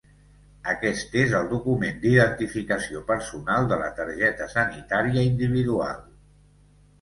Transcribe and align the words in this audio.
Aquest 0.69 1.11
és 1.23 1.33
el 1.39 1.43
document 1.51 1.99
d'identificació 2.05 3.03
personal 3.11 3.69
de 3.73 3.79
la 3.83 3.91
targeta 4.01 4.49
sanitària 4.55 5.27
individual. 5.29 6.03